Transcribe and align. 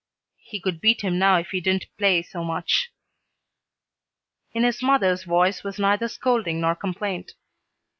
"He 0.39 0.59
could 0.59 0.81
beat 0.81 1.01
him 1.03 1.19
now 1.19 1.37
if 1.37 1.51
he 1.51 1.61
didn't 1.61 1.85
play 1.95 2.23
so 2.23 2.43
much." 2.43 2.89
In 4.51 4.63
his 4.63 4.81
mother's 4.81 5.25
voice 5.25 5.63
was 5.63 5.77
neither 5.77 6.07
scolding 6.07 6.59
nor 6.59 6.73
complaint. 6.73 7.33